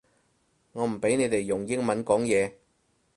[0.71, 2.53] 我唔畀你哋用英文講嘢